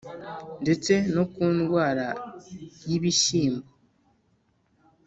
[0.63, 2.07] ndetse no ku ndwara
[2.89, 3.69] y’ibishyimbo